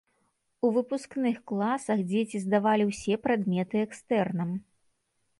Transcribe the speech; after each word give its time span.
У 0.67 0.69
выпускных 0.77 1.35
класах 1.51 1.99
дзеці 2.11 2.37
здавалі 2.45 2.87
ўсе 2.91 3.13
прадметы 3.27 3.75
экстэрнам. 3.89 4.49